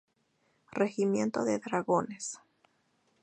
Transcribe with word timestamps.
Regimiento 0.71 1.43
de 1.45 1.59
Dragones. 1.59 2.39